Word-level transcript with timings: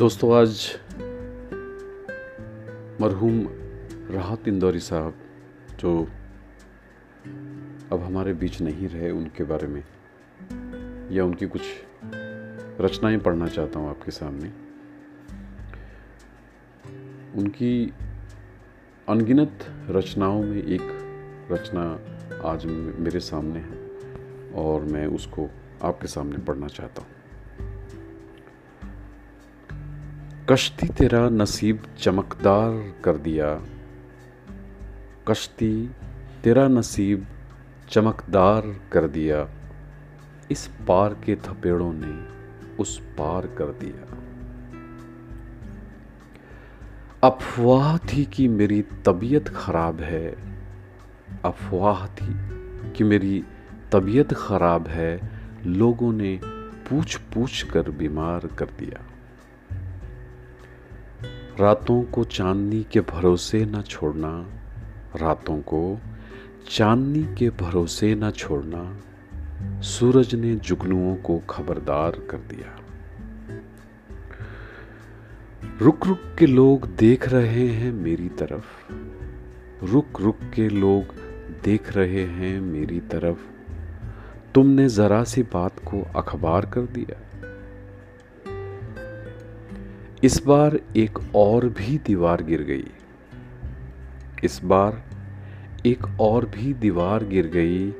दोस्तों, 0.00 0.32
आज 0.34 0.78
मरहूम 3.00 3.48
राहत 4.10 4.48
इंदौरी 4.48 4.80
साहब, 4.80 5.14
जो 5.80 6.08
अब 7.92 8.02
हमारे 8.02 8.32
बीच 8.34 8.60
नहीं 8.60 8.88
रहे 8.88 9.10
उनके 9.10 9.44
बारे 9.44 9.66
में, 9.66 9.82
या 11.12 11.24
उनकी 11.24 11.46
कुछ 11.46 11.62
रचनाएँ 12.80 13.18
पढ़ना 13.18 13.46
चाहता 13.46 13.78
हूँ 13.78 13.90
आपके 13.90 14.10
सामने। 14.10 14.48
उनकी 17.40 17.92
अनगिनत 19.08 19.66
रचनाओं 19.90 20.42
में 20.42 20.62
एक 20.62 21.48
रचना 21.52 21.84
आज 22.50 22.66
मेरे 22.66 23.20
सामने 23.20 23.60
है, 23.60 23.86
और 24.54 24.84
मैं 24.84 25.06
उसको 25.06 25.50
आपके 25.82 26.08
सामने 26.08 26.38
पढ़ना 26.38 26.68
चाहता 26.68 27.02
हूँ। 27.02 27.19
कश्ती 30.50 30.88
तेरा 30.88 31.28
नसीब 31.28 31.82
चमकदार 31.98 32.94
कर 33.04 33.16
दिया। 33.16 33.60
कश्ती 35.28 35.90
तेरा 36.44 36.68
नसीब 36.68 37.26
चमकदार 37.90 38.80
कर 38.92 39.08
दिया। 39.08 39.48
इस 40.50 40.66
पार 40.88 41.14
के 41.14 41.36
थपेड़ों 41.36 41.92
ने 41.94 42.28
उस 42.76 42.98
पार 42.98 43.46
कर 43.46 43.64
दिया। 43.64 44.18
अफवाह 47.28 47.98
थी 47.98 48.24
कि 48.24 48.48
मेरी 48.48 48.82
तबीयत 48.82 49.48
खराब 49.48 50.00
है। 50.00 50.36
अफवाह 51.44 52.06
थी 52.06 52.34
कि 52.90 53.04
मेरी 53.04 53.44
तबीयत 53.92 54.32
खराब 54.32 54.88
है। 54.88 55.20
लोगों 55.66 56.12
ने 56.12 56.40
पूछ 56.90 57.16
पूछ 57.16 57.62
कर 57.62 57.90
बीमार 57.90 58.46
कर 58.46 58.66
दिया। 58.66 59.19
रातों 61.60 62.02
को 62.02 62.24
चांदनी 62.24 62.86
के 62.92 63.00
भरोसे 63.00 63.64
न 63.64 63.82
छोड़ना, 63.82 64.46
रातों 65.16 65.58
को 65.58 66.00
चांदनी 66.70 67.34
के 67.34 67.50
भरोसे 67.50 68.14
न 68.14 68.30
छोड़ना, 68.30 68.96
सूरज 69.80 70.34
ने 70.34 70.54
जुगनुओं 70.56 71.16
को 71.16 71.38
खबरदार 71.38 72.10
कर 72.10 72.36
दिया। 72.36 72.80
रुक 75.80 76.06
रुक 76.06 76.20
के 76.38 76.46
लोग 76.46 76.86
देख 76.86 77.28
रहे 77.28 77.68
हैं 77.68 77.92
मेरी 77.92 78.28
तरफ़। 78.28 78.92
रुक 79.82 80.20
रुक 80.20 80.38
के 80.54 80.68
लोग 80.68 81.14
देख 81.64 81.96
रहे 81.96 82.24
हैं 82.24 82.60
मेरी 82.60 83.00
तरफ़। 83.00 83.38
तुमने 84.54 84.88
जरा 84.88 85.24
सी 85.24 85.42
बात 85.42 85.78
को 85.78 86.02
अखबार 86.16 86.66
कर 86.66 86.80
दिया। 86.80 87.48
इस 90.24 90.42
बार 90.46 90.80
एक 90.96 91.18
और 91.34 91.68
भी 91.68 91.98
दीवार 91.98 92.42
गिर 92.42 92.62
गई। 92.62 92.90
इस 94.44 94.60
बार 94.64 95.04
एक 95.86 96.20
और 96.20 96.46
भी 96.46 96.74
दीवार 96.74 97.24
गिर 97.24 97.46
गई। 97.46 97.90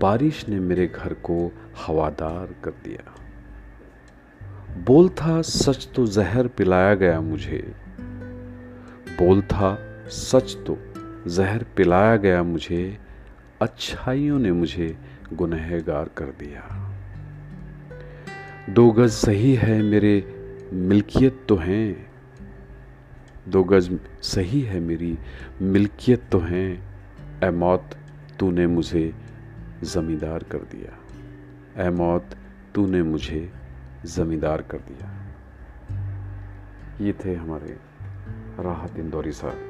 बारिश 0.00 0.48
ने 0.48 0.60
मेरे 0.60 0.86
घर 0.86 1.12
को 1.12 1.52
हवादार 1.86 2.54
कर 2.64 2.70
दिया। 2.70 3.14
बोल 4.84 5.08
था, 5.08 5.42
सच 5.42 5.88
तो 5.94 6.06
जहर 6.06 6.48
पिलाया 6.48 6.94
गया 6.94 7.20
मुझे। 7.20 7.74
बोल 9.18 9.42
था, 9.42 10.02
सच 10.06 10.56
तो 10.66 10.78
जहर 11.26 11.66
पिलाया 11.76 12.16
गया 12.16 12.42
मुझे। 12.42 12.98
अच्छाइयों 13.62 14.38
ने 14.38 14.52
मुझे 14.52 14.98
गुनहगार 15.32 16.10
कर 16.16 16.24
दिया। 16.24 16.92
दो 18.70 18.90
गज 18.90 19.10
सही 19.10 19.54
है 19.54 19.82
मेरे 19.82 20.37
मिल्कियत 20.72 21.46
तो 21.48 21.56
हैं। 21.56 22.10
दो 23.48 23.64
गज 23.64 23.98
सही 24.22 24.60
है 24.60 24.80
मेरी, 24.80 25.18
मिल्कियत 25.62 26.22
तो 26.32 26.38
हैं। 26.38 26.88
ए 27.44 27.50
मौत 27.50 27.90
तूने 28.38 28.66
मुझे 28.66 29.14
ज़मींदार 29.82 30.42
कर 30.42 30.58
दिया। 30.58 30.98
ए 31.86 31.90
मौत 31.90 32.30
तूने 32.74 33.02
मुझे 33.02 33.52
ज़मींदार 34.04 34.62
कर 34.62 34.78
दिया। 34.78 35.34
ये 37.00 37.14
थे 37.24 37.34
हमारे 37.34 37.76
राहत 38.60 38.98
इंदौरी 38.98 39.32
साहब। 39.32 39.67